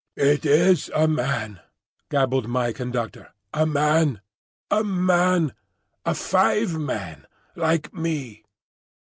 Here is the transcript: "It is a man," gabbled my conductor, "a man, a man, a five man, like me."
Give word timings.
"It 0.17 0.47
is 0.47 0.89
a 0.95 1.07
man," 1.07 1.59
gabbled 2.09 2.47
my 2.47 2.73
conductor, 2.73 3.33
"a 3.53 3.67
man, 3.67 4.19
a 4.71 4.83
man, 4.83 5.53
a 6.07 6.15
five 6.15 6.75
man, 6.75 7.27
like 7.55 7.93
me." 7.93 8.43